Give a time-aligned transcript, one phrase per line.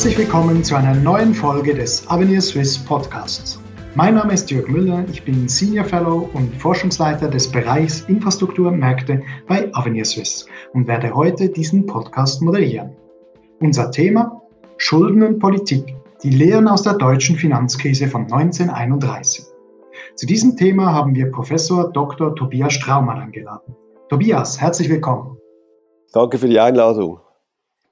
[0.00, 3.60] Herzlich willkommen zu einer neuen Folge des Avenir Swiss Podcasts.
[3.94, 9.68] Mein Name ist Jörg Müller, ich bin Senior Fellow und Forschungsleiter des Bereichs Infrastrukturmärkte bei
[9.74, 12.96] Avenir Swiss und werde heute diesen Podcast moderieren.
[13.60, 14.40] Unser Thema
[14.78, 19.44] Schulden und Politik, die Lehren aus der deutschen Finanzkrise von 1931.
[20.14, 22.34] Zu diesem Thema haben wir Professor Dr.
[22.36, 23.76] Tobias Straumann eingeladen.
[24.08, 25.36] Tobias, herzlich willkommen.
[26.10, 27.20] Danke für die Einladung.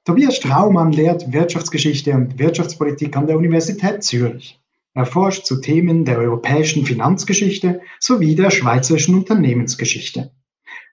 [0.09, 4.59] Tobias Straumann lehrt Wirtschaftsgeschichte und Wirtschaftspolitik an der Universität Zürich.
[4.95, 10.31] Er forscht zu Themen der europäischen Finanzgeschichte sowie der schweizerischen Unternehmensgeschichte.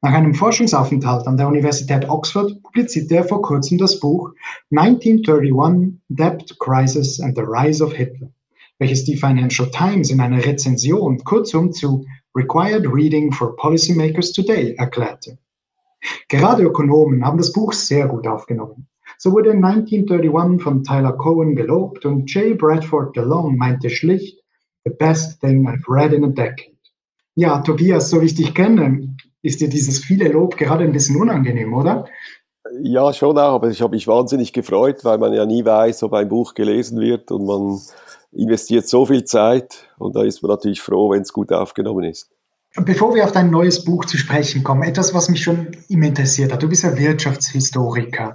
[0.03, 4.33] Nach einem Forschungsaufenthalt an der Universität Oxford publizierte er vor kurzem das Buch
[4.71, 8.29] 1931 Debt Crisis and the Rise of Hitler,
[8.79, 12.05] welches die Financial Times in einer Rezension kurzum zu
[12.37, 15.39] Required Reading for Policymakers Today erklärte.
[16.29, 18.87] Gerade Ökonomen haben das Buch sehr gut aufgenommen.
[19.19, 22.59] So wurde 1931 von Tyler Cohen gelobt und J.
[22.59, 24.43] Bradford DeLong meinte schlicht,
[24.85, 26.77] the best thing I've read in a decade.
[27.35, 31.21] Ja, Tobias, so wie ich dich kenne, ist dir dieses viele Lob gerade ein bisschen
[31.21, 32.07] unangenehm, oder?
[32.83, 36.15] Ja, schon auch, aber ich habe mich wahnsinnig gefreut, weil man ja nie weiß, ob
[36.15, 37.81] ein Buch gelesen wird und man
[38.33, 42.31] investiert so viel Zeit und da ist man natürlich froh, wenn es gut aufgenommen ist.
[42.85, 46.53] Bevor wir auf dein neues Buch zu sprechen kommen, etwas, was mich schon immer interessiert
[46.53, 46.63] hat.
[46.63, 48.35] Du bist ja Wirtschaftshistoriker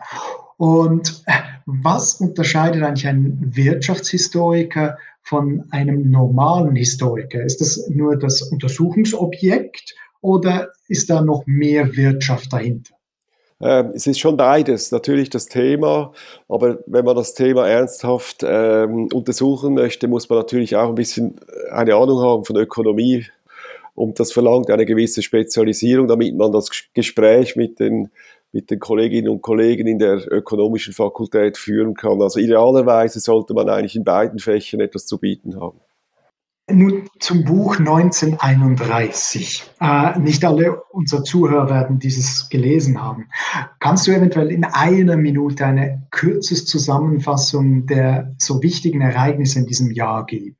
[0.61, 1.31] und äh,
[1.65, 7.41] was unterscheidet eigentlich ein Wirtschaftshistoriker von einem normalen Historiker?
[7.41, 12.93] Ist das nur das Untersuchungsobjekt oder ist da noch mehr Wirtschaft dahinter?
[13.59, 16.13] Ähm, es ist schon beides, natürlich das Thema,
[16.47, 21.37] aber wenn man das Thema ernsthaft ähm, untersuchen möchte, muss man natürlich auch ein bisschen
[21.71, 23.25] eine Ahnung haben von Ökonomie
[23.95, 28.11] und das verlangt eine gewisse Spezialisierung, damit man das Gespräch mit den
[28.51, 32.21] mit den Kolleginnen und Kollegen in der ökonomischen Fakultät führen kann.
[32.21, 35.79] Also idealerweise sollte man eigentlich in beiden Fächern etwas zu bieten haben.
[36.69, 39.63] Nun zum Buch 1931.
[39.81, 43.27] Äh, nicht alle unserer Zuhörer werden dieses gelesen haben.
[43.79, 49.91] Kannst du eventuell in einer Minute eine kürzeste Zusammenfassung der so wichtigen Ereignisse in diesem
[49.91, 50.55] Jahr geben?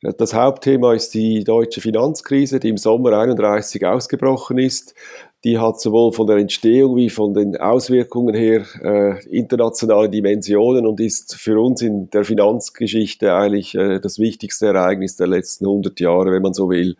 [0.00, 4.94] Das Hauptthema ist die deutsche Finanzkrise, die im Sommer 31 ausgebrochen ist
[5.44, 10.98] die hat sowohl von der Entstehung wie von den Auswirkungen her äh, internationale Dimensionen und
[10.98, 16.32] ist für uns in der Finanzgeschichte eigentlich äh, das wichtigste Ereignis der letzten 100 Jahre,
[16.32, 16.96] wenn man so will,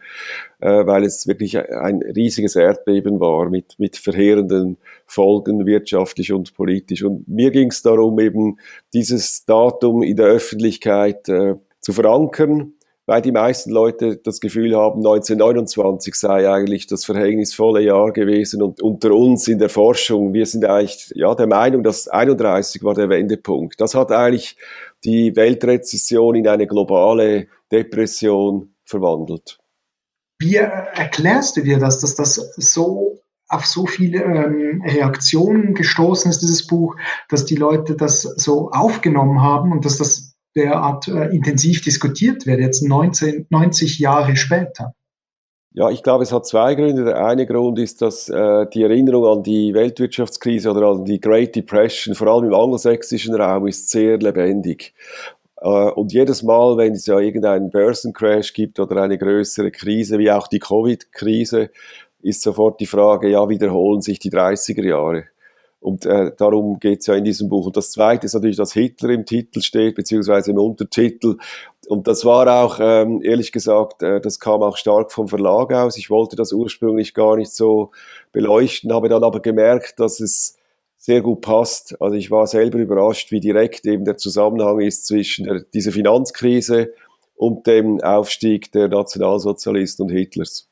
[0.60, 7.03] äh, weil es wirklich ein riesiges Erdbeben war mit, mit verheerenden Folgen wirtschaftlich und politisch.
[7.03, 8.59] Und mir ging es darum, eben
[8.94, 12.75] dieses Datum in der Öffentlichkeit äh, zu verankern
[13.08, 18.82] weil die meisten Leute das Gefühl haben, 1929 sei eigentlich das verhängnisvolle Jahr gewesen und
[18.82, 23.08] unter uns in der Forschung, wir sind eigentlich ja, der Meinung, dass 31 war der
[23.08, 23.80] Wendepunkt.
[23.80, 24.58] Das hat eigentlich
[25.04, 29.58] die Weltrezession in eine globale Depression verwandelt.
[30.38, 36.42] Wie erklärst du dir das, dass das so auf so viele ähm, Reaktionen gestoßen ist,
[36.42, 36.94] dieses Buch,
[37.30, 40.28] dass die Leute das so aufgenommen haben und dass das
[40.58, 44.92] derart äh, intensiv diskutiert wird, jetzt 19, 90 Jahre später?
[45.72, 47.04] Ja, ich glaube, es hat zwei Gründe.
[47.04, 51.54] Der eine Grund ist, dass äh, die Erinnerung an die Weltwirtschaftskrise oder an die Great
[51.54, 54.94] Depression, vor allem im angelsächsischen Raum, ist sehr lebendig.
[55.60, 60.30] Äh, und jedes Mal, wenn es ja irgendeinen Börsencrash gibt oder eine größere Krise, wie
[60.30, 61.70] auch die Covid-Krise,
[62.22, 65.24] ist sofort die Frage, ja, wiederholen sich die 30er Jahre?
[65.81, 67.66] Und äh, darum geht es ja in diesem Buch.
[67.66, 71.37] Und das Zweite ist natürlich, dass Hitler im Titel steht, beziehungsweise im Untertitel.
[71.87, 75.97] Und das war auch, ähm, ehrlich gesagt, äh, das kam auch stark vom Verlag aus.
[75.97, 77.93] Ich wollte das ursprünglich gar nicht so
[78.33, 80.59] beleuchten, habe dann aber gemerkt, dass es
[80.97, 82.00] sehr gut passt.
[82.03, 86.93] Also ich war selber überrascht, wie direkt eben der Zusammenhang ist zwischen der, dieser Finanzkrise
[87.37, 90.67] und dem Aufstieg der Nationalsozialisten und Hitlers.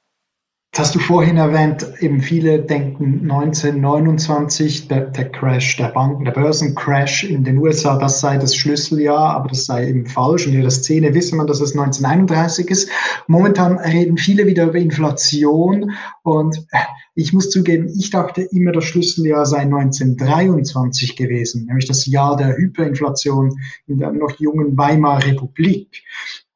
[0.72, 6.32] Das hast du vorhin erwähnt, eben viele denken 1929, der, der Crash der Banken, der
[6.32, 10.46] Börsencrash in den USA, das sei das Schlüsseljahr, aber das sei eben falsch.
[10.46, 12.90] Und in der Szene wissen man, dass es 1931 ist.
[13.26, 15.92] Momentan reden viele wieder über Inflation
[16.24, 16.66] und
[17.14, 22.54] ich muss zugeben, ich dachte immer, das Schlüsseljahr sei 1923 gewesen, nämlich das Jahr der
[22.54, 26.02] Hyperinflation in der noch jungen Weimarer Republik.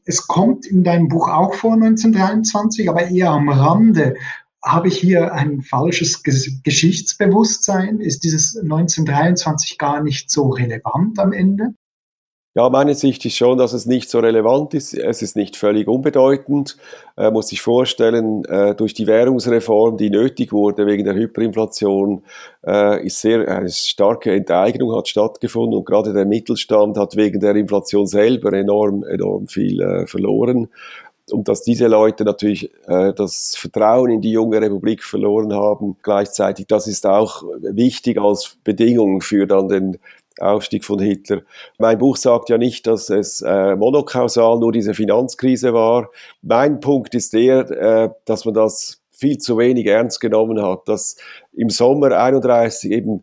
[0.04, 4.16] Es kommt in deinem Buch auch vor 1923, aber eher am Rande.
[4.62, 8.00] Habe ich hier ein falsches Geschichtsbewusstsein?
[8.00, 11.74] Ist dieses 1923 gar nicht so relevant am Ende?
[12.60, 14.92] Ja, meine Sicht ist schon, dass es nicht so relevant ist.
[14.92, 16.76] Es ist nicht völlig unbedeutend.
[17.16, 22.22] Man muss sich vorstellen, äh, durch die Währungsreform, die nötig wurde wegen der Hyperinflation,
[22.66, 27.56] äh, ist sehr, eine starke Enteignung hat stattgefunden und gerade der Mittelstand hat wegen der
[27.56, 30.68] Inflation selber enorm, enorm viel äh, verloren
[31.32, 36.66] und dass diese Leute natürlich äh, das Vertrauen in die junge Republik verloren haben, gleichzeitig,
[36.66, 39.98] das ist auch wichtig als Bedingung für dann den
[40.40, 41.42] Aufstieg von Hitler.
[41.78, 46.10] Mein Buch sagt ja nicht, dass es äh, monokausal nur diese Finanzkrise war.
[46.42, 51.16] Mein Punkt ist der, äh, dass man das viel zu wenig ernst genommen hat, dass
[51.52, 53.22] im Sommer 31 eben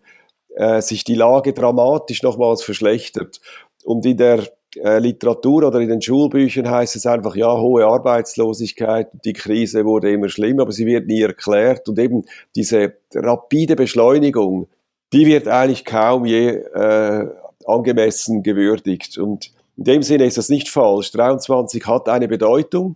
[0.55, 3.41] äh, sich die Lage dramatisch nochmals verschlechtert.
[3.83, 4.43] Und in der
[4.75, 10.11] äh, Literatur oder in den Schulbüchern heißt es einfach, ja, hohe Arbeitslosigkeit, die Krise wurde
[10.11, 11.87] immer schlimmer, aber sie wird nie erklärt.
[11.89, 12.23] Und eben
[12.55, 14.67] diese rapide Beschleunigung,
[15.13, 17.27] die wird eigentlich kaum je äh,
[17.65, 19.17] angemessen gewürdigt.
[19.17, 21.11] Und in dem Sinne ist das nicht falsch.
[21.11, 22.95] 23 hat eine Bedeutung,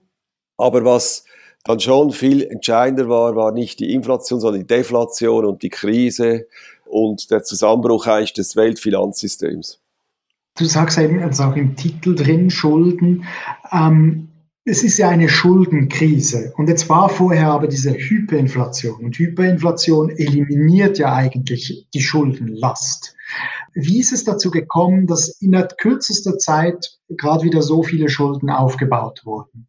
[0.58, 1.26] aber was
[1.64, 6.48] dann schon viel entscheidender war, war nicht die Inflation, sondern die Deflation und die Krise
[6.86, 9.80] und der Zusammenbruch eigentlich des Weltfinanzsystems.
[10.58, 13.26] Du sagst eben also auch im Titel drin, Schulden.
[13.72, 14.31] Ähm,
[14.64, 16.54] es ist ja eine Schuldenkrise.
[16.56, 19.04] Und jetzt war vorher aber diese Hyperinflation.
[19.04, 23.16] Und Hyperinflation eliminiert ja eigentlich die Schuldenlast.
[23.74, 29.22] Wie ist es dazu gekommen, dass innerhalb kürzester Zeit gerade wieder so viele Schulden aufgebaut
[29.26, 29.68] wurden?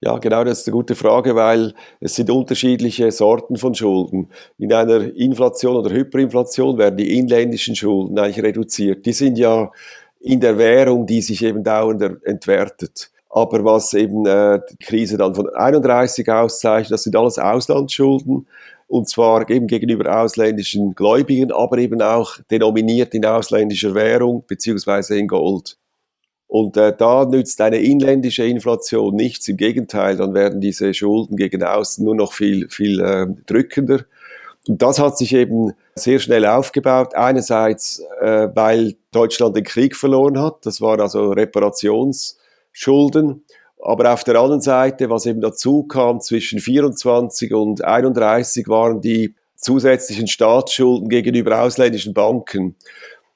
[0.00, 4.30] Ja, genau, das ist eine gute Frage, weil es sind unterschiedliche Sorten von Schulden.
[4.56, 9.06] In einer Inflation oder Hyperinflation werden die inländischen Schulden eigentlich reduziert.
[9.06, 9.72] Die sind ja
[10.20, 13.10] in der Währung, die sich eben dauernd entwertet.
[13.30, 18.46] Aber was eben äh, die Krise dann von 31 auszeichnet, das sind alles Auslandsschulden.
[18.86, 25.28] Und zwar eben gegenüber ausländischen Gläubigen, aber eben auch denominiert in ausländischer Währung beziehungsweise in
[25.28, 25.76] Gold.
[26.46, 29.46] Und äh, da nützt eine inländische Inflation nichts.
[29.48, 34.06] Im Gegenteil, dann werden diese Schulden gegen außen nur noch viel, viel äh, drückender.
[34.66, 37.14] Und das hat sich eben sehr schnell aufgebaut.
[37.14, 40.64] Einerseits, äh, weil Deutschland den Krieg verloren hat.
[40.64, 41.32] Das waren also
[42.78, 43.44] Reparationsschulden.
[43.80, 49.34] Aber auf der anderen Seite, was eben dazu kam, zwischen 24 und 31 waren die
[49.56, 52.76] zusätzlichen Staatsschulden gegenüber ausländischen Banken.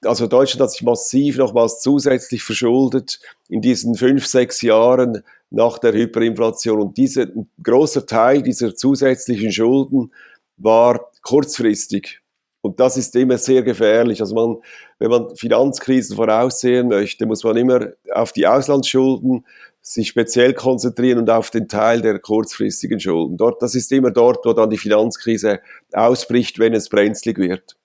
[0.04, 5.92] Also Deutschland hat sich massiv nochmals zusätzlich verschuldet in diesen fünf, sechs Jahren nach der
[5.92, 6.80] Hyperinflation.
[6.80, 7.26] Und dieser
[7.62, 10.12] großer Teil dieser zusätzlichen Schulden
[10.56, 12.21] war kurzfristig.
[12.62, 14.20] Und das ist immer sehr gefährlich.
[14.20, 14.56] Also man,
[15.00, 19.44] wenn man Finanzkrisen voraussehen möchte, muss man immer auf die Auslandsschulden
[19.80, 23.36] sich speziell konzentrieren und auf den Teil der kurzfristigen Schulden.
[23.36, 25.58] Dort, das ist immer dort, wo dann die Finanzkrise
[25.92, 27.76] ausbricht, wenn es brenzlig wird.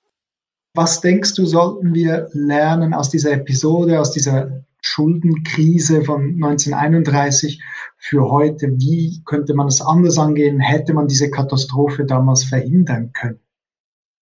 [0.76, 7.64] Was denkst du, sollten wir lernen aus dieser Episode, aus dieser Schuldenkrise von 1931
[7.98, 8.68] für heute?
[8.78, 10.60] Wie könnte man es anders angehen?
[10.60, 13.40] Hätte man diese Katastrophe damals verhindern können?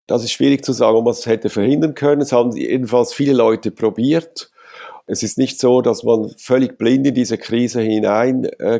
[0.07, 2.21] Das ist schwierig zu sagen, ob man es hätte verhindern können.
[2.21, 4.51] Es haben jedenfalls viele Leute probiert.
[5.07, 8.79] Es ist nicht so, dass man völlig blind in diese Krise hinein äh,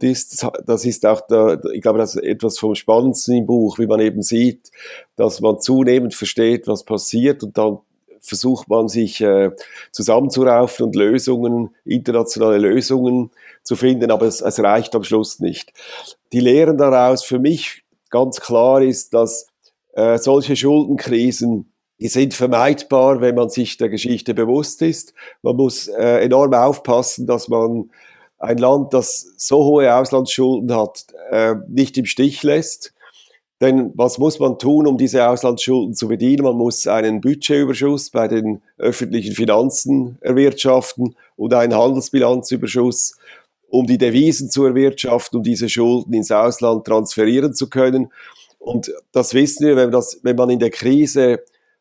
[0.00, 0.46] ist.
[0.64, 3.98] Das ist auch, der, ich glaube, das ist etwas vom Spannendsten im Buch, wie man
[3.98, 4.70] eben sieht,
[5.16, 7.78] dass man zunehmend versteht, was passiert und dann
[8.20, 9.50] versucht man sich äh,
[9.90, 13.30] zusammenzuraufen und Lösungen, internationale Lösungen
[13.62, 15.72] zu finden, aber es, es reicht am Schluss nicht.
[16.32, 19.47] Die Lehren daraus für mich ganz klar ist, dass
[19.98, 25.14] äh, solche Schuldenkrisen die sind vermeidbar, wenn man sich der Geschichte bewusst ist.
[25.42, 27.90] Man muss äh, enorm aufpassen, dass man
[28.38, 32.94] ein Land, das so hohe Auslandsschulden hat, äh, nicht im Stich lässt.
[33.60, 36.44] Denn was muss man tun, um diese Auslandsschulden zu bedienen?
[36.44, 43.18] Man muss einen Budgetüberschuss bei den öffentlichen Finanzen erwirtschaften und einen Handelsbilanzüberschuss,
[43.68, 48.12] um die Devisen zu erwirtschaften, um diese Schulden ins Ausland transferieren zu können.
[48.58, 51.40] Und das wissen wir, wenn, das, wenn man in der Krise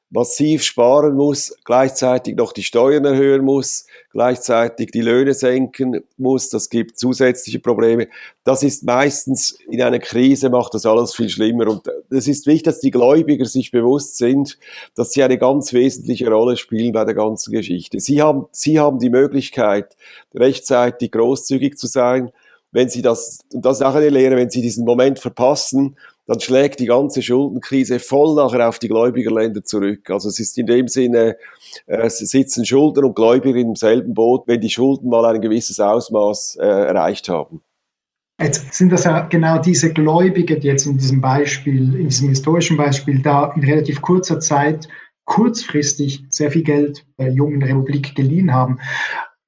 [0.10, 6.70] massiv sparen muss, gleichzeitig noch die Steuern erhöhen muss, gleichzeitig die Löhne senken muss, das
[6.70, 8.08] gibt zusätzliche Probleme.
[8.46, 12.64] Das ist meistens in einer Krise macht das alles viel schlimmer und es ist wichtig,
[12.64, 14.58] dass die Gläubiger sich bewusst sind,
[14.96, 18.00] dass sie eine ganz wesentliche Rolle spielen bei der ganzen Geschichte.
[18.00, 19.98] Sie haben, sie haben die Möglichkeit,
[20.34, 22.32] rechtzeitig großzügig zu sein,
[22.72, 26.42] wenn sie das, und das ist auch eine Lehre, wenn sie diesen Moment verpassen, dann
[26.42, 30.10] schlägt die ganze Schuldenkrise voll nachher auf die Gläubigerländer zurück.
[30.10, 31.38] Also es ist in dem Sinne,
[31.88, 35.80] äh, es sitzen Schuldner und Gläubiger im selben Boot, wenn die Schulden mal ein gewisses
[35.80, 37.62] Ausmaß äh, erreicht haben.
[38.40, 42.78] Jetzt sind das ja genau diese Gläubiger, die jetzt in diesem Beispiel, in diesem historischen
[42.78, 44.88] Beispiel da in relativ kurzer Zeit
[45.26, 48.80] kurzfristig sehr viel Geld der jungen Republik geliehen haben.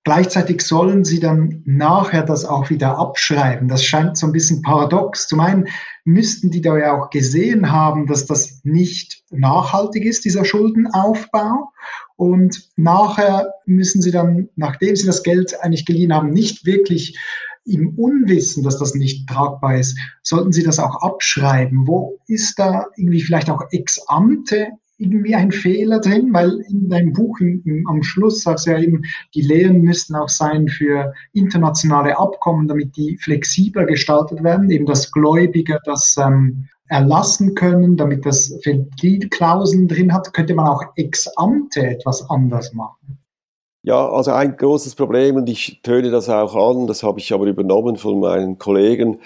[0.05, 3.67] Gleichzeitig sollen sie dann nachher das auch wieder abschreiben.
[3.67, 5.27] Das scheint so ein bisschen paradox.
[5.27, 5.67] Zum einen
[6.05, 11.71] müssten die da ja auch gesehen haben, dass das nicht nachhaltig ist, dieser Schuldenaufbau.
[12.15, 17.17] Und nachher müssen sie dann, nachdem sie das Geld eigentlich geliehen haben, nicht wirklich
[17.65, 21.87] im Unwissen, dass das nicht tragbar ist, sollten Sie das auch abschreiben.
[21.87, 26.29] Wo ist da irgendwie vielleicht auch ex ante irgendwie ein Fehler drin?
[26.31, 29.01] Weil in deinem Buch im, im, am Schluss sagst du ja eben,
[29.33, 35.11] die Lehren müssten auch sein für internationale Abkommen, damit die flexibler gestaltet werden, eben dass
[35.11, 41.87] Gläubiger das ähm, erlassen können, damit das Ventilklauseln drin hat, könnte man auch ex ante
[41.87, 43.19] etwas anders machen.
[43.81, 47.45] Ja, also ein großes Problem, und ich töne das auch an, das habe ich aber
[47.45, 49.19] übernommen von meinen Kollegen,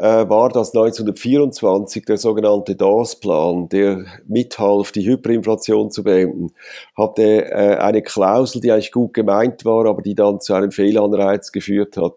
[0.00, 6.52] war, dass 1924 der sogenannte DAS-Plan, der mithalf, die Hyperinflation zu beenden,
[6.96, 11.52] hatte äh, eine Klausel, die eigentlich gut gemeint war, aber die dann zu einem Fehlanreiz
[11.52, 12.14] geführt hat.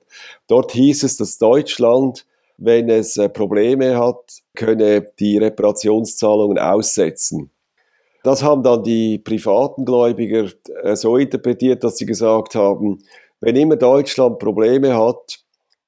[0.48, 2.26] Dort hieß es, dass Deutschland,
[2.58, 7.50] wenn es äh, Probleme hat, könne die Reparationszahlungen aussetzen.
[8.24, 10.50] Das haben dann die privaten Gläubiger
[10.84, 13.04] äh, so interpretiert, dass sie gesagt haben,
[13.42, 15.44] wenn immer Deutschland Probleme hat,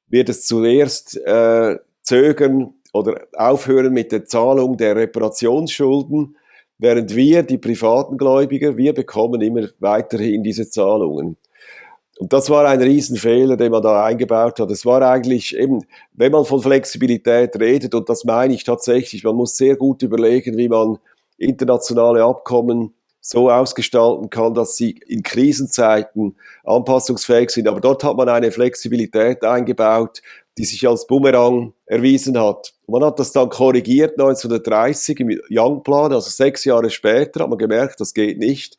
[0.07, 6.37] wird es zuerst äh, zögern oder aufhören mit der Zahlung der Reparationsschulden,
[6.77, 11.37] während wir, die privaten Gläubiger, wir bekommen immer weiterhin diese Zahlungen.
[12.17, 14.71] Und das war ein Riesenfehler, den man da eingebaut hat.
[14.71, 15.83] Es war eigentlich eben,
[16.13, 20.57] wenn man von Flexibilität redet, und das meine ich tatsächlich, man muss sehr gut überlegen,
[20.57, 20.97] wie man
[21.37, 22.93] internationale Abkommen
[23.27, 27.67] so ausgestalten kann, dass sie in Krisenzeiten anpassungsfähig sind.
[27.67, 30.21] Aber dort hat man eine Flexibilität eingebaut,
[30.59, 32.75] die sich als Bumerang erwiesen hat.
[32.85, 37.99] Man hat das dann korrigiert 1930 im Young-Plan, also sechs Jahre später hat man gemerkt,
[37.99, 38.77] das geht nicht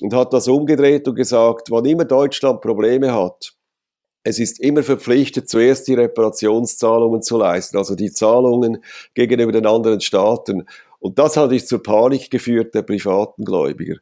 [0.00, 3.54] und hat das umgedreht und gesagt, wann immer Deutschland Probleme hat,
[4.24, 8.82] es ist immer verpflichtet, zuerst die Reparationszahlungen zu leisten, also die Zahlungen
[9.12, 10.66] gegenüber den anderen Staaten.
[11.04, 13.96] Und das hat sich zur Panik geführt der privaten Gläubiger.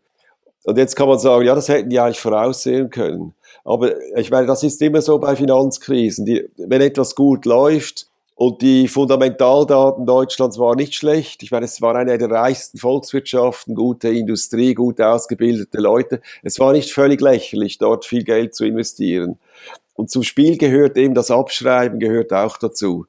[0.62, 3.34] Und jetzt kann man sagen, ja, das hätten die eigentlich voraussehen können.
[3.64, 6.24] Aber ich meine, das ist immer so bei Finanzkrisen.
[6.24, 8.06] Die, wenn etwas gut läuft
[8.36, 11.42] und die Fundamentaldaten Deutschlands waren nicht schlecht.
[11.42, 16.20] Ich meine, es war eine der reichsten Volkswirtschaften, gute Industrie, gut ausgebildete Leute.
[16.44, 19.40] Es war nicht völlig lächerlich, dort viel Geld zu investieren.
[19.94, 23.06] Und zum Spiel gehört eben das Abschreiben, gehört auch dazu.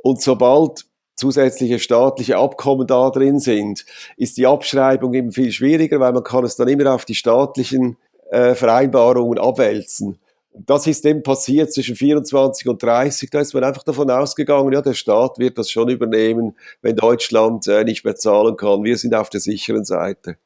[0.00, 3.84] Und sobald zusätzliche staatliche Abkommen da drin sind,
[4.16, 7.96] ist die Abschreibung eben viel schwieriger, weil man kann es dann immer auf die staatlichen
[8.30, 10.18] äh, Vereinbarungen abwälzen.
[10.54, 13.30] Das ist eben passiert zwischen 24 und 30.
[13.30, 17.66] Da ist man einfach davon ausgegangen, ja, der Staat wird das schon übernehmen, wenn Deutschland
[17.68, 18.84] äh, nicht mehr zahlen kann.
[18.84, 20.38] Wir sind auf der sicheren Seite.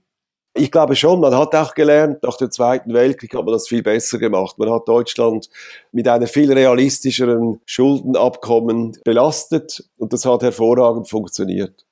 [0.60, 3.82] Ich glaube schon, man hat auch gelernt, nach dem Zweiten Weltkrieg hat man das viel
[3.82, 4.58] besser gemacht.
[4.58, 5.48] Man hat Deutschland
[5.90, 11.86] mit einer viel realistischeren Schuldenabkommen belastet und das hat hervorragend funktioniert.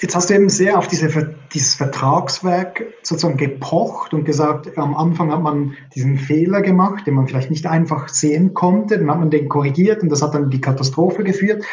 [0.00, 5.32] Jetzt hast du eben sehr auf diese, dieses Vertragswerk sozusagen gepocht und gesagt, am Anfang
[5.32, 9.30] hat man diesen Fehler gemacht, den man vielleicht nicht einfach sehen konnte, dann hat man
[9.30, 11.64] den korrigiert und das hat dann die Katastrophe geführt.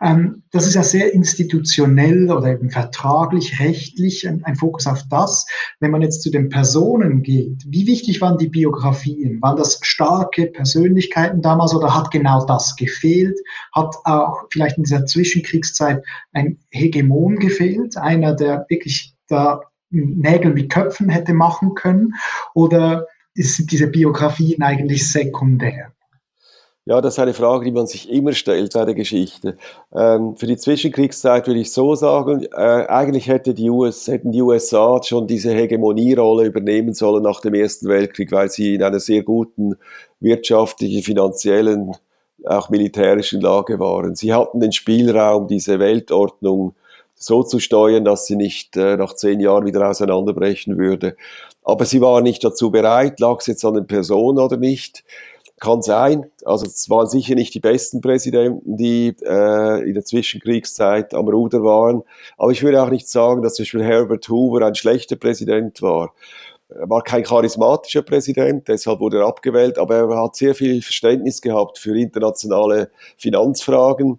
[0.00, 5.46] Ähm, das ist ja sehr institutionell oder eben vertraglich, rechtlich ein, ein Fokus auf das.
[5.78, 9.42] Wenn man jetzt zu den Personen geht, wie wichtig waren die Biografien?
[9.42, 13.38] Waren das starke Persönlichkeiten damals oder hat genau das gefehlt?
[13.72, 17.73] Hat auch vielleicht in dieser Zwischenkriegszeit ein Hegemon gefehlt?
[17.74, 22.14] Fehlt, einer, der wirklich da Nägel mit Köpfen hätte machen können,
[22.54, 25.92] oder sind diese Biografien eigentlich sekundär?
[26.86, 29.56] Ja, das ist eine Frage, die man sich immer stellt bei der Geschichte.
[29.94, 34.42] Ähm, für die Zwischenkriegszeit würde ich so sagen, äh, eigentlich hätte die US, hätten die
[34.42, 39.22] USA schon diese Hegemonierolle übernehmen sollen nach dem Ersten Weltkrieg, weil sie in einer sehr
[39.22, 39.76] guten
[40.20, 41.92] wirtschaftlichen, finanziellen,
[42.44, 44.14] auch militärischen Lage waren.
[44.14, 46.74] Sie hatten den Spielraum, diese Weltordnung
[47.24, 51.16] so zu steuern, dass sie nicht äh, nach zehn Jahren wieder auseinanderbrechen würde.
[51.62, 55.04] Aber sie war nicht dazu bereit, lag es jetzt an den Personen oder nicht.
[55.58, 56.30] Kann sein.
[56.44, 61.62] Also es waren sicher nicht die besten Präsidenten, die äh, in der Zwischenkriegszeit am Ruder
[61.62, 62.02] waren.
[62.36, 66.12] Aber ich würde auch nicht sagen, dass zum Beispiel Herbert Hoover ein schlechter Präsident war.
[66.68, 71.40] Er war kein charismatischer Präsident, deshalb wurde er abgewählt, aber er hat sehr viel Verständnis
[71.40, 74.18] gehabt für internationale Finanzfragen.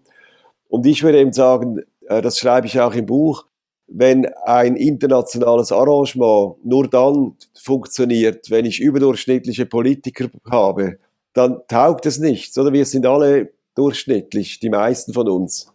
[0.70, 3.46] Und ich würde eben sagen, das schreibe ich auch im Buch,
[3.88, 10.98] wenn ein internationales Arrangement nur dann funktioniert, wenn ich überdurchschnittliche Politiker habe,
[11.34, 12.74] dann taugt es nichts, oder?
[12.74, 15.72] Wir sind alle durchschnittlich, die meisten von uns.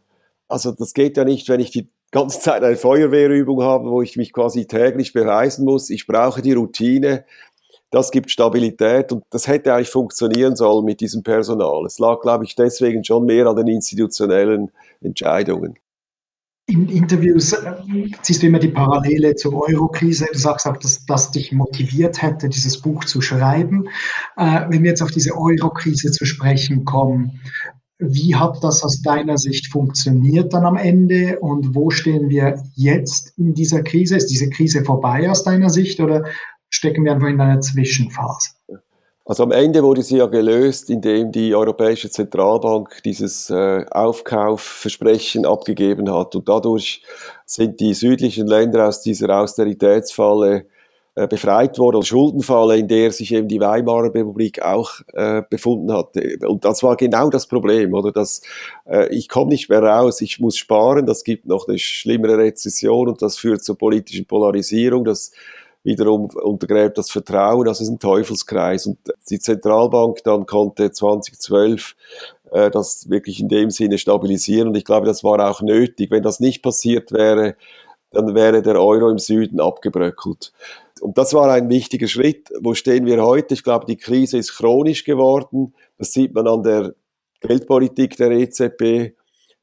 [0.48, 4.16] Also das geht ja nicht, wenn ich die ganze Zeit eine Feuerwehrübung habe, wo ich
[4.16, 5.90] mich quasi täglich beweisen muss.
[5.90, 7.24] Ich brauche die Routine.
[7.92, 11.84] Das gibt Stabilität und das hätte eigentlich funktionieren sollen mit diesem Personal.
[11.86, 14.70] Es lag, glaube ich, deswegen schon mehr an den institutionellen
[15.00, 15.76] Entscheidungen.
[16.70, 17.72] In Interviews äh,
[18.22, 20.26] siehst du immer die Parallele zur Euro-Krise.
[20.32, 23.88] Du sagst auch, dass das dich motiviert hätte, dieses Buch zu schreiben.
[24.36, 27.40] Äh, wenn wir jetzt auf diese Euro-Krise zu sprechen kommen,
[27.98, 33.36] wie hat das aus deiner Sicht funktioniert dann am Ende und wo stehen wir jetzt
[33.36, 34.16] in dieser Krise?
[34.16, 36.24] Ist diese Krise vorbei aus deiner Sicht oder
[36.70, 38.50] stecken wir einfach in einer Zwischenphase?
[39.30, 46.12] Also am Ende wurde sie ja gelöst, indem die Europäische Zentralbank dieses äh, Aufkaufversprechen abgegeben
[46.12, 47.04] hat und dadurch
[47.46, 50.66] sind die südlichen Länder aus dieser Austeritätsfalle
[51.14, 56.36] äh, befreit oder Schuldenfalle, in der sich eben die Weimarer Republik auch äh, befunden hatte.
[56.48, 58.10] Und das war genau das Problem, oder?
[58.10, 58.42] Dass,
[58.84, 63.06] äh, ich komme nicht mehr raus, ich muss sparen, das gibt noch eine schlimmere Rezession
[63.06, 65.30] und das führt zur politischen Polarisierung, das
[65.82, 68.86] wiederum untergräbt das Vertrauen, das ist ein Teufelskreis.
[68.86, 68.98] Und
[69.30, 71.96] die Zentralbank dann konnte 2012
[72.52, 76.10] äh, das wirklich in dem Sinne stabilisieren und ich glaube, das war auch nötig.
[76.10, 77.56] Wenn das nicht passiert wäre,
[78.12, 80.52] dann wäre der Euro im Süden abgebröckelt.
[81.00, 82.48] Und das war ein wichtiger Schritt.
[82.60, 83.54] Wo stehen wir heute?
[83.54, 85.74] Ich glaube, die Krise ist chronisch geworden.
[85.96, 86.94] Das sieht man an der
[87.40, 89.14] Geldpolitik der EZB.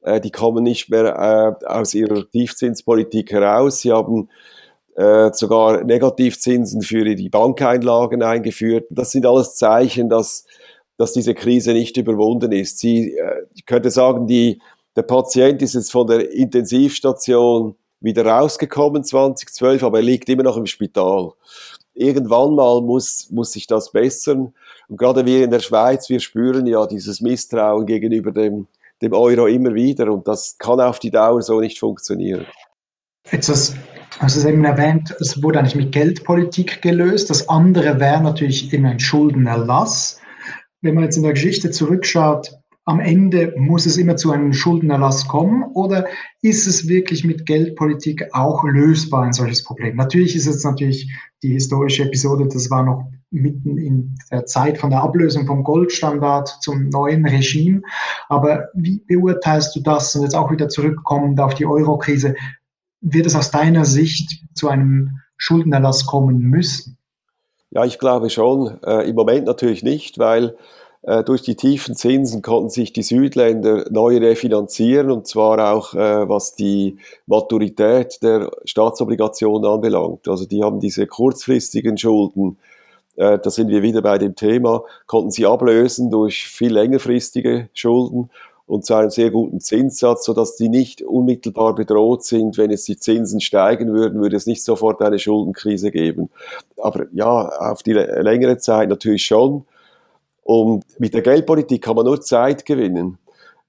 [0.02, 3.82] Äh, die kommen nicht mehr äh, aus ihrer Tiefzinspolitik heraus.
[3.82, 4.30] Sie haben
[4.98, 8.88] äh, sogar Negativzinsen für die Bankeinlagen eingeführt.
[8.90, 10.46] Das sind alles Zeichen, dass,
[10.98, 12.80] dass diese Krise nicht überwunden ist.
[12.80, 13.16] Sie,
[13.54, 14.60] ich könnte sagen, die,
[14.96, 20.58] der Patient ist jetzt von der Intensivstation wieder rausgekommen 2012, aber er liegt immer noch
[20.58, 21.32] im Spital.
[21.94, 24.56] Irgendwann mal muss, muss sich das bessern.
[24.88, 28.68] Und gerade wir in der Schweiz, wir spüren ja dieses Misstrauen gegenüber dem,
[29.04, 32.48] dem Euro immer wieder und das kann auf die Dauer so nicht funktionieren.
[33.32, 33.76] Jetzt hast,
[34.20, 37.30] du es eben erwähnt, es wurde eigentlich mit Geldpolitik gelöst.
[37.30, 40.20] Das andere wäre natürlich immer ein Schuldenerlass.
[40.82, 42.52] Wenn man jetzt in der Geschichte zurückschaut,
[42.86, 46.08] am Ende muss es immer zu einem Schuldenerlass kommen oder
[46.42, 49.98] ist es wirklich mit Geldpolitik auch lösbar, ein solches Problem?
[49.98, 51.12] Natürlich ist es natürlich
[51.44, 56.48] die historische Episode, das war noch mitten in der Zeit von der Ablösung vom Goldstandard
[56.62, 57.82] zum neuen Regime.
[58.30, 60.16] Aber wie beurteilst du das?
[60.16, 62.36] Und jetzt auch wieder zurückkommend auf die Euro-Krise.
[63.02, 66.98] Wird es aus deiner Sicht zu einem Schuldenerlass kommen müssen?
[67.70, 68.80] Ja, ich glaube schon.
[68.84, 70.56] Äh, Im Moment natürlich nicht, weil
[71.04, 76.28] äh, durch die tiefen Zinsen konnten sich die Südländer neu refinanzieren und zwar auch äh,
[76.28, 80.28] was die Maturität der Staatsobligationen anbelangt.
[80.28, 82.58] Also die haben diese kurzfristigen Schulden,
[83.16, 88.30] äh, da sind wir wieder bei dem Thema, konnten sie ablösen durch viel längerfristige Schulden
[88.68, 92.58] und zu einem sehr guten Zinssatz, sodass die nicht unmittelbar bedroht sind.
[92.58, 96.30] Wenn jetzt die Zinsen steigen würden, würde es nicht sofort eine Schuldenkrise geben.
[96.78, 99.66] Aber ja, auf die längere Zeit natürlich schon.
[100.44, 103.18] Und mit der Geldpolitik kann man nur Zeit gewinnen.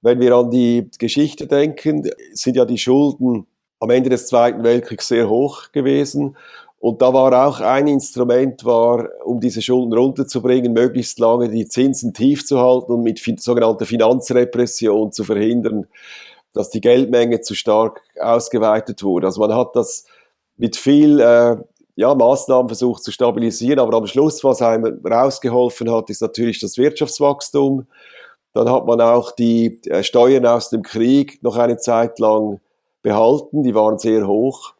[0.03, 3.47] Wenn wir an die Geschichte denken, sind ja die Schulden
[3.81, 6.37] am Ende des Zweiten Weltkriegs sehr hoch gewesen.
[6.81, 12.15] Und da war auch ein Instrument, war, um diese Schulden runterzubringen, möglichst lange die Zinsen
[12.15, 15.89] tief zu halten und mit sogenannter Finanzrepression zu verhindern,
[16.53, 19.27] dass die Geldmenge zu stark ausgeweitet wurde.
[19.27, 20.05] Also man hat das
[20.57, 21.57] mit viel äh,
[21.97, 26.79] ja, Maßnahmen versucht zu stabilisieren, aber am Schluss, was einem rausgeholfen hat, ist natürlich das
[26.79, 27.89] Wirtschaftswachstum.
[28.53, 32.61] Dann hat man auch die äh, Steuern aus dem Krieg noch eine Zeit lang
[33.03, 34.75] behalten, die waren sehr hoch.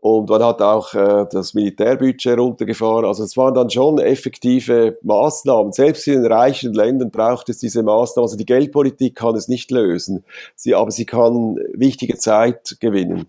[0.00, 3.04] Und man hat auch äh, das Militärbudget runtergefahren.
[3.04, 5.72] Also es waren dann schon effektive Maßnahmen.
[5.72, 8.26] Selbst in den reichen Ländern braucht es diese Maßnahmen.
[8.26, 13.26] Also die Geldpolitik kann es nicht lösen, sie, aber sie kann wichtige Zeit gewinnen.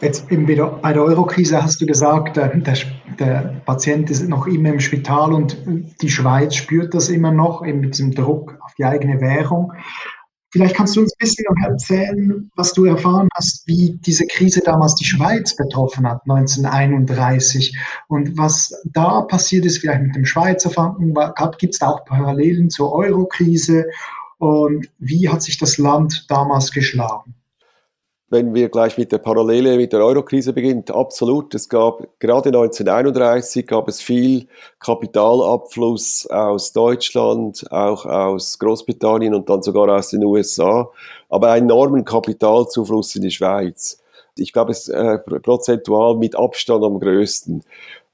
[0.00, 2.76] Jetzt bei der Eurokrise hast du gesagt, der, der,
[3.18, 5.56] der, Patient ist noch immer im Spital und
[6.02, 9.72] die Schweiz spürt das immer noch eben mit diesem Druck auf die eigene Währung.
[10.54, 14.94] Vielleicht kannst du uns ein bisschen erzählen, was du erfahren hast, wie diese Krise damals
[14.94, 21.12] die Schweiz betroffen hat, 1931, und was da passiert ist, vielleicht mit dem Schweizer Franken.
[21.58, 23.86] Gibt es da auch Parallelen zur Eurokrise?
[24.38, 27.34] Und wie hat sich das Land damals geschlagen?
[28.30, 31.54] Wenn wir gleich mit der Parallele mit der Eurokrise beginnen, absolut.
[31.54, 34.48] Es gab gerade 1931 gab es viel
[34.80, 40.88] Kapitalabfluss aus Deutschland, auch aus Großbritannien und dann sogar aus den USA,
[41.28, 43.98] aber einen enormen Kapitalzufluss in die Schweiz.
[44.36, 47.62] Ich glaube, es äh, prozentual mit Abstand am größten.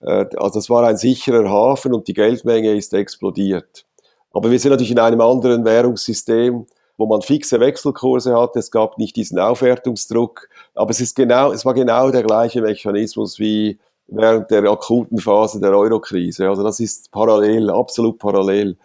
[0.00, 3.86] Äh, also es war ein sicherer Hafen und die Geldmenge ist explodiert.
[4.32, 6.66] Aber wir sind natürlich in einem anderen Währungssystem
[7.00, 8.58] wo man fixe Wechselkurse hatte.
[8.58, 13.38] Es gab nicht diesen Aufwertungsdruck, aber es ist genau, es war genau der gleiche Mechanismus
[13.38, 16.46] wie während der akuten Phase der Eurokrise.
[16.48, 18.76] Also das ist parallel, absolut parallel.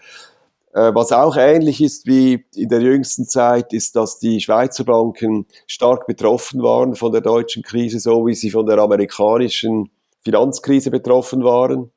[0.74, 5.46] Äh, was auch ähnlich ist wie in der jüngsten Zeit, ist, dass die Schweizer Banken
[5.68, 9.90] stark betroffen waren von der deutschen Krise, so wie sie von der amerikanischen
[10.24, 11.92] Finanzkrise betroffen waren.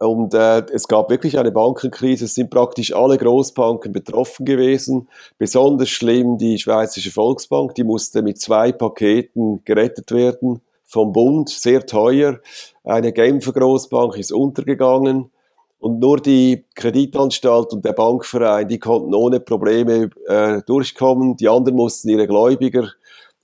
[0.00, 2.24] Und äh, es gab wirklich eine Bankenkrise.
[2.24, 5.08] Es sind praktisch alle Großbanken betroffen gewesen.
[5.36, 7.74] Besonders schlimm die Schweizerische Volksbank.
[7.74, 11.50] Die musste mit zwei Paketen gerettet werden vom Bund.
[11.50, 12.40] Sehr teuer.
[12.82, 15.30] Eine Genfer Großbank ist untergegangen.
[15.78, 21.36] Und nur die Kreditanstalt und der Bankverein, die konnten ohne Probleme äh, durchkommen.
[21.36, 22.88] Die anderen mussten ihre Gläubiger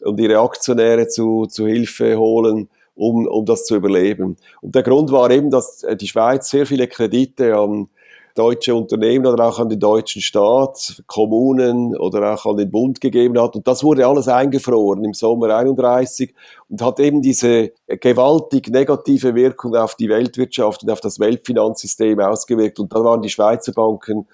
[0.03, 4.37] und ihre Aktionäre zu, zu Hilfe holen um, um das zu überleben.
[4.61, 7.89] Und der Grund war eben, dass äh, die Schweiz sehr viele Kredite an
[8.35, 13.41] deutsche Unternehmen oder auch an den deutschen Staat, Kommunen oder auch an den Bund gegeben
[13.41, 13.57] hat.
[13.57, 16.35] Und das wurde alles eingefroren im Sommer 31
[16.69, 22.79] und hat eben diese gewaltig negative Wirkung auf die Weltwirtschaft und auf das Weltfinanzsystem ausgewirkt.
[22.79, 24.27] Und da waren die Schweizer Banken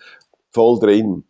[0.51, 1.25] voll drin.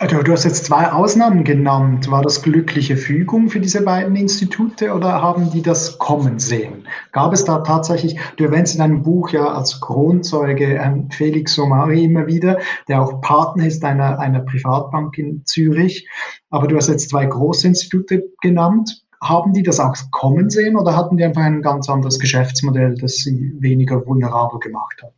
[0.00, 2.08] Also, du hast jetzt zwei Ausnahmen genannt.
[2.08, 6.86] War das glückliche Fügung für diese beiden Institute oder haben die das kommen sehen?
[7.10, 12.04] Gab es da tatsächlich, du erwähnst in einem Buch ja als Kronzeuge ähm, Felix Somari
[12.04, 16.08] immer wieder, der auch Partner ist einer, einer Privatbank in Zürich.
[16.50, 19.04] Aber du hast jetzt zwei große Institute genannt.
[19.20, 23.16] Haben die das auch kommen sehen oder hatten die einfach ein ganz anderes Geschäftsmodell, das
[23.16, 25.12] sie weniger vulnerabel gemacht hat?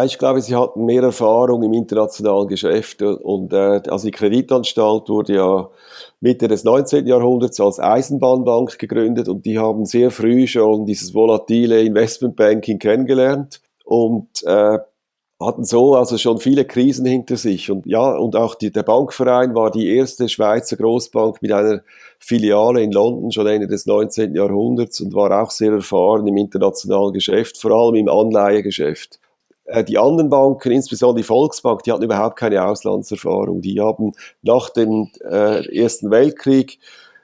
[0.00, 5.34] Ich glaube, sie hatten mehr Erfahrung im internationalen Geschäft und äh, also die Kreditanstalt wurde
[5.34, 5.68] ja
[6.18, 7.06] Mitte des 19.
[7.06, 14.28] Jahrhunderts als Eisenbahnbank gegründet und die haben sehr früh schon dieses volatile Investmentbanking kennengelernt und
[14.44, 14.78] äh,
[15.38, 19.54] hatten so also schon viele Krisen hinter sich und ja und auch die, der Bankverein
[19.54, 21.82] war die erste Schweizer Großbank mit einer
[22.18, 24.34] Filiale in London schon Ende des 19.
[24.34, 29.18] Jahrhunderts und war auch sehr erfahren im internationalen Geschäft, vor allem im Anleihegeschäft.
[29.72, 33.62] Äh, die anderen Banken, insbesondere die Volksbank, die hatten überhaupt keine Auslandserfahrung.
[33.62, 36.78] Die haben nach dem äh, Ersten Weltkrieg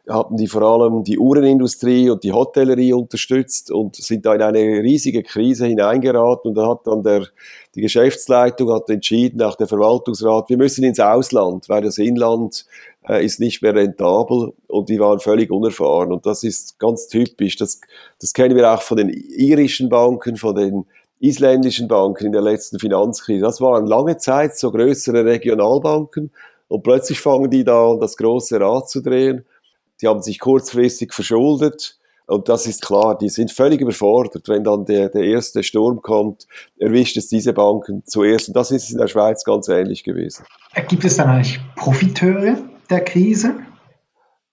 [0.09, 4.83] hatten die vor allem die Uhrenindustrie und die Hotellerie unterstützt und sind da in eine
[4.83, 7.27] riesige Krise hineingeraten und da hat dann der,
[7.75, 12.65] die Geschäftsleitung hat entschieden, auch der Verwaltungsrat, wir müssen ins Ausland, weil das Inland
[13.07, 17.57] äh, ist nicht mehr rentabel und die waren völlig unerfahren und das ist ganz typisch.
[17.57, 17.79] Das,
[18.19, 20.87] das kennen wir auch von den irischen Banken, von den
[21.21, 23.43] isländischen Banken in der letzten Finanzkrise.
[23.43, 26.31] Das waren lange Zeit so größere Regionalbanken
[26.69, 29.45] und plötzlich fangen die da an, das große Rad zu drehen.
[30.01, 34.49] Die haben sich kurzfristig verschuldet und das ist klar, die sind völlig überfordert.
[34.49, 36.47] Wenn dann der, der erste Sturm kommt,
[36.79, 40.45] erwischt es diese Banken zuerst und das ist in der Schweiz ganz ähnlich gewesen.
[40.89, 42.59] Gibt es dann eigentlich Profiteure
[42.91, 43.55] der Krise?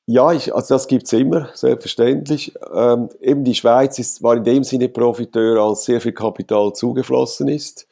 [0.07, 2.53] Ja, ich, also das gibt's immer, selbstverständlich.
[2.73, 7.47] Ähm, eben die Schweiz ist, war in dem Sinne Profiteur, als sehr viel Kapital zugeflossen
[7.47, 7.87] ist.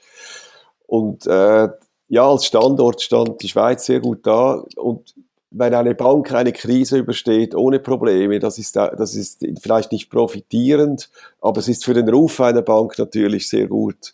[0.86, 1.69] Und äh,
[2.10, 4.63] ja, als Standort stand die Schweiz sehr gut da.
[4.76, 5.15] Und
[5.49, 11.10] wenn eine Bank eine Krise übersteht ohne Probleme, das ist, das ist vielleicht nicht profitierend,
[11.41, 14.13] aber es ist für den Ruf einer Bank natürlich sehr gut.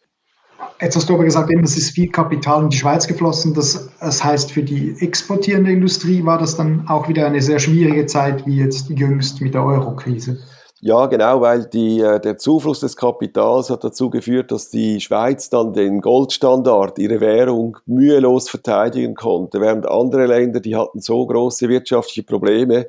[0.81, 3.53] Jetzt hast du aber gesagt, eben, es ist viel Kapital in die Schweiz geflossen.
[3.53, 8.05] Das, das heißt, für die exportierende Industrie war das dann auch wieder eine sehr schwierige
[8.05, 10.37] Zeit, wie jetzt jüngst mit der Euro-Krise.
[10.81, 15.49] Ja, genau, weil die, äh, der Zufluss des Kapitals hat dazu geführt, dass die Schweiz
[15.49, 21.67] dann den Goldstandard, ihre Währung, mühelos verteidigen konnte, während andere Länder, die hatten so große
[21.67, 22.87] wirtschaftliche Probleme,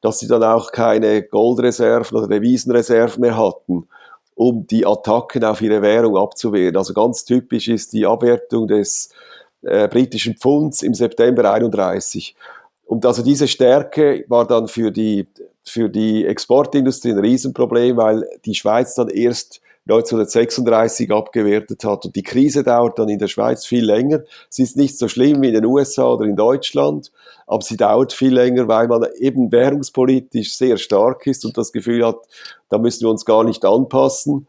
[0.00, 3.86] dass sie dann auch keine Goldreserven oder Devisenreserven mehr hatten
[4.36, 6.76] um die Attacken auf ihre Währung abzuwehren.
[6.76, 9.08] Also ganz typisch ist die Abwertung des
[9.62, 12.36] äh, britischen Pfunds im September 31.
[12.84, 15.26] Und also diese Stärke war dann für die,
[15.64, 22.04] für die Exportindustrie ein Riesenproblem, weil die Schweiz dann erst 1936 abgewertet hat.
[22.04, 24.20] Und die Krise dauert dann in der Schweiz viel länger.
[24.48, 27.12] Sie ist nicht so schlimm wie in den USA oder in Deutschland,
[27.46, 32.04] aber sie dauert viel länger, weil man eben währungspolitisch sehr stark ist und das Gefühl
[32.04, 32.16] hat,
[32.68, 34.48] da müssen wir uns gar nicht anpassen.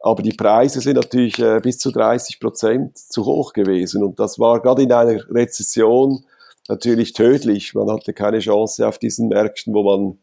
[0.00, 4.02] Aber die Preise sind natürlich äh, bis zu 30 Prozent zu hoch gewesen.
[4.02, 6.24] Und das war gerade in einer Rezession
[6.68, 7.74] natürlich tödlich.
[7.74, 10.18] Man hatte keine Chance auf diesen Märkten, wo man,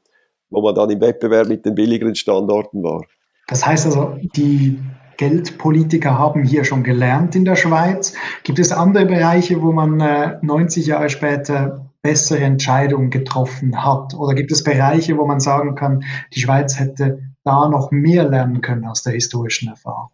[0.50, 3.04] wo man dann im Wettbewerb mit den billigeren Standorten war.
[3.48, 4.80] Das heißt also, die
[5.18, 8.14] Geldpolitiker haben hier schon gelernt in der Schweiz.
[8.44, 14.14] Gibt es andere Bereiche, wo man äh, 90 Jahre später bessere Entscheidungen getroffen hat?
[14.14, 16.04] Oder gibt es Bereiche, wo man sagen kann,
[16.34, 20.10] die Schweiz hätte da noch mehr lernen können aus der historischen Erfahrung?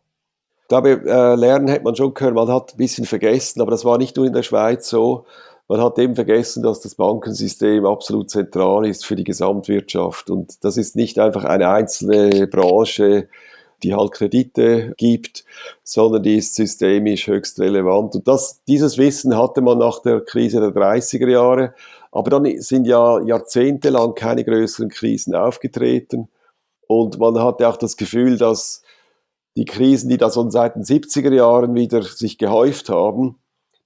[0.62, 2.36] Ich glaube, äh, lernen hätte man schon können.
[2.36, 5.26] Man hat ein bisschen vergessen, aber das war nicht nur in der Schweiz so.
[5.72, 10.30] Man hat eben vergessen, dass das Bankensystem absolut zentral ist für die Gesamtwirtschaft.
[10.30, 13.30] Und das ist nicht einfach eine einzelne Branche,
[13.82, 15.46] die halt Kredite gibt,
[15.82, 18.16] sondern die ist systemisch höchst relevant.
[18.16, 21.74] Und das, dieses Wissen hatte man nach der Krise der 30er Jahre.
[22.12, 26.28] Aber dann sind ja jahrzehntelang keine größeren Krisen aufgetreten.
[26.86, 28.84] Und man hatte auch das Gefühl, dass
[29.56, 33.38] die Krisen, die da so seit den 70er Jahren wieder sich gehäuft haben,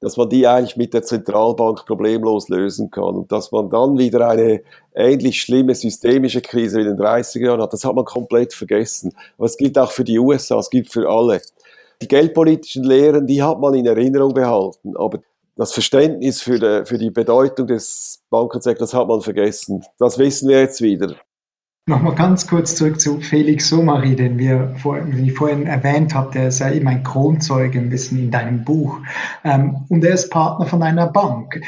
[0.06, 4.30] dass man die eigentlich mit der Zentralbank problemlos lösen kann und dass man dann wieder
[4.30, 4.62] eine
[4.94, 9.14] ähnlich schlimme systemische Krise wie in den 30er Jahren hat, das hat man komplett vergessen.
[9.36, 11.42] Aber es gilt auch für die USA, es gilt für alle.
[12.04, 15.22] Die geldpolitischen Lehren, die hat man in Erinnerung behalten, aber
[15.56, 19.84] das Verständnis für die, für die Bedeutung des Bankensektors hat man vergessen.
[19.98, 21.16] Das wissen wir jetzt wieder.
[21.88, 26.48] Nochmal ganz kurz zurück zu Felix Somari, den wir vor, wie vorhin erwähnt habe, der
[26.48, 28.98] ist ja eben ein Kronzeuge ein bisschen in deinem Buch.
[29.44, 31.62] Ähm, und er ist Partner von einer Bank.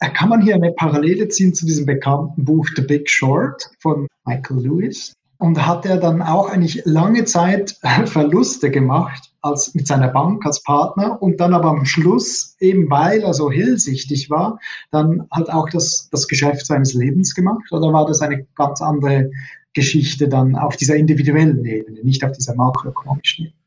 [0.00, 4.06] Äh, kann man hier eine Parallele ziehen zu diesem bekannten Buch The Big Short von
[4.24, 5.12] Michael Lewis?
[5.36, 7.76] Und hat er dann auch eigentlich lange Zeit
[8.06, 13.20] Verluste gemacht als mit seiner Bank als Partner und dann aber am Schluss, eben weil
[13.20, 14.58] er so hellsichtig war,
[14.90, 17.70] dann hat auch das, das Geschäft seines Lebens gemacht?
[17.70, 19.30] Oder war das eine ganz andere
[19.74, 23.58] Geschichte dann auf dieser individuellen Ebene, nicht auf dieser makroökonomischen Ebene?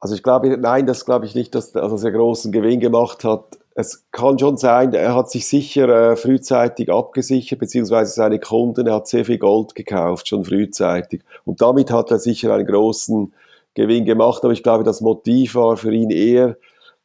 [0.00, 3.58] Also ich glaube, nein, das glaube ich nicht, dass, dass er großen Gewinn gemacht hat.
[3.74, 8.94] Es kann schon sein, er hat sich sicher äh, frühzeitig abgesichert, beziehungsweise seine Kunden, er
[8.94, 11.22] hat sehr viel Gold gekauft, schon frühzeitig.
[11.44, 13.32] Und damit hat er sicher einen großen
[13.74, 16.56] Gewinn gemacht, aber ich glaube, das Motiv war für ihn eher,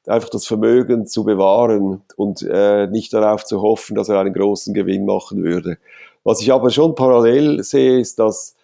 [0.07, 4.73] einfach das Vermögen zu bewahren und äh, nicht darauf zu hoffen, dass er einen großen
[4.73, 5.77] Gewinn machen würde.
[6.23, 8.55] Was ich aber schon parallel sehe, ist, dass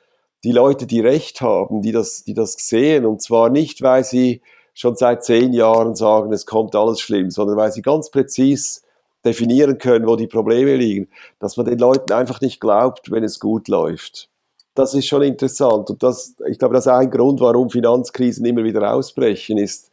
[0.44, 4.42] die Leute, die Recht haben, die das, die das sehen, und zwar nicht, weil sie
[4.74, 8.84] schon seit zehn Jahren sagen, es kommt alles schlimm, sondern weil sie ganz präzis
[9.24, 11.10] definieren können, wo die Probleme liegen,
[11.40, 14.31] dass man den Leuten einfach nicht glaubt, wenn es gut läuft.
[14.74, 18.64] Das ist schon interessant und das, ich glaube, das ist ein Grund, warum Finanzkrisen immer
[18.64, 19.92] wieder ausbrechen, ist,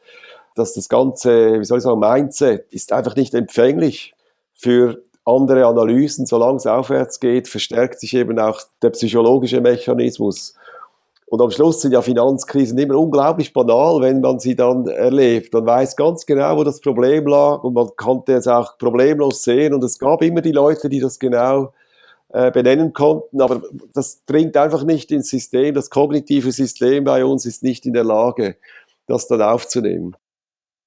[0.55, 4.15] dass das ganze, wie soll ich sagen, Mindset ist einfach nicht empfänglich
[4.55, 10.55] für andere Analysen, solange es aufwärts geht, verstärkt sich eben auch der psychologische Mechanismus.
[11.31, 15.53] Und am Schluss sind ja Finanzkrisen immer unglaublich banal, wenn man sie dann erlebt.
[15.53, 19.75] Man weiß ganz genau, wo das Problem lag und man konnte es auch problemlos sehen.
[19.75, 21.75] Und es gab immer die Leute, die das genau
[22.31, 23.63] äh, benennen konnten, aber
[23.95, 25.75] das dringt einfach nicht ins System.
[25.75, 28.57] Das kognitive System bei uns ist nicht in der Lage,
[29.07, 30.15] das dann aufzunehmen.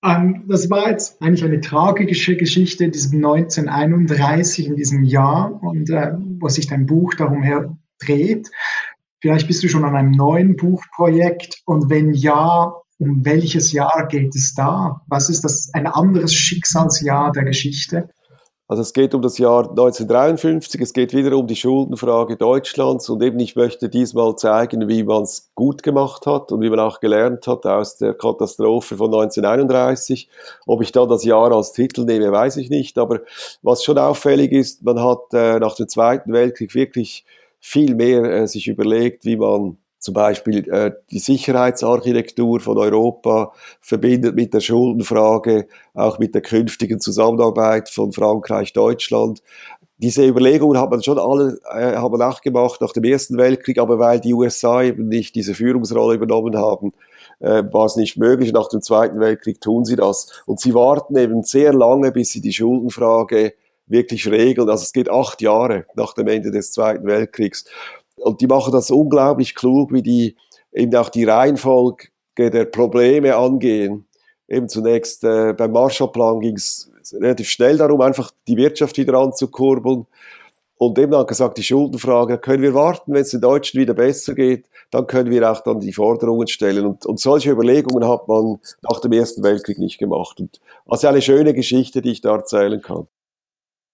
[0.04, 5.89] Ähm, das war jetzt eigentlich eine tragische Geschichte in diesem 1931, in diesem Jahr, und
[5.89, 8.49] äh, wo sich dein Buch darum her dreht.
[9.19, 14.36] Vielleicht bist du schon an einem neuen Buchprojekt und wenn ja, um welches Jahr geht
[14.36, 15.01] es da?
[15.08, 18.10] Was ist das ein anderes Schicksalsjahr der Geschichte?
[18.71, 23.21] Also es geht um das Jahr 1953, es geht wieder um die Schuldenfrage Deutschlands und
[23.21, 27.01] eben ich möchte diesmal zeigen, wie man es gut gemacht hat und wie man auch
[27.01, 30.29] gelernt hat aus der Katastrophe von 1931.
[30.65, 33.19] Ob ich da das Jahr als Titel nehme, weiß ich nicht, aber
[33.62, 37.25] was schon auffällig ist, man hat äh, nach dem Zweiten Weltkrieg wirklich
[37.60, 44.35] viel mehr äh, sich überlegt, wie man zum Beispiel äh, die Sicherheitsarchitektur von Europa verbindet
[44.35, 49.43] mit der Schuldenfrage, auch mit der künftigen Zusammenarbeit von Frankreich, Deutschland.
[49.97, 54.19] Diese Überlegungen hat man schon alle äh, haben nachgemacht nach dem Ersten Weltkrieg, aber weil
[54.19, 56.93] die USA eben nicht diese Führungsrolle übernommen haben,
[57.39, 58.51] äh, war es nicht möglich.
[58.53, 60.41] Nach dem Zweiten Weltkrieg tun sie das.
[60.47, 63.53] Und sie warten eben sehr lange, bis sie die Schuldenfrage
[63.85, 64.67] wirklich regeln.
[64.67, 67.65] Also es geht acht Jahre nach dem Ende des Zweiten Weltkriegs.
[68.21, 70.36] Und die machen das unglaublich klug, wie die
[70.71, 74.05] eben auch die Reihenfolge der Probleme angehen.
[74.47, 80.05] Eben zunächst äh, beim Marshallplan ging es relativ schnell darum, einfach die Wirtschaft wieder anzukurbeln.
[80.77, 84.34] Und eben dann gesagt, die Schuldenfrage, können wir warten, wenn es den Deutschen wieder besser
[84.34, 86.86] geht, dann können wir auch dann die Forderungen stellen.
[86.86, 90.39] Und, und solche Überlegungen hat man nach dem Ersten Weltkrieg nicht gemacht.
[90.39, 93.07] Und also eine schöne Geschichte, die ich da erzählen kann.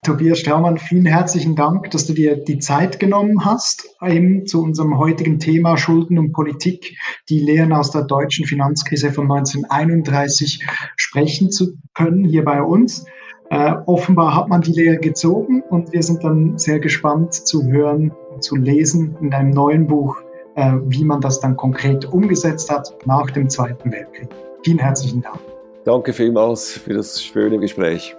[0.03, 4.97] Tobias Stermann, vielen herzlichen Dank, dass du dir die Zeit genommen hast, eben zu unserem
[4.97, 6.97] heutigen Thema Schulden und Politik,
[7.29, 13.05] die Lehren aus der deutschen Finanzkrise von 1931 sprechen zu können hier bei uns.
[13.49, 18.13] Äh, offenbar hat man die Lehre gezogen und wir sind dann sehr gespannt zu hören,
[18.39, 20.17] zu lesen in deinem neuen Buch,
[20.55, 24.29] äh, wie man das dann konkret umgesetzt hat nach dem Zweiten Weltkrieg.
[24.63, 25.39] Vielen herzlichen Dank.
[25.85, 28.15] Danke vielmals für das schöne Gespräch.